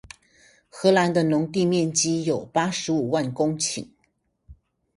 [0.67, 3.87] 荷蘭的農地面積有八十五萬公頃